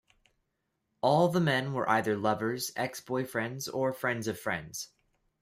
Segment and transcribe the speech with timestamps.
[1.01, 4.87] All the men were either lovers, ex-boyfriends, or friends of friends.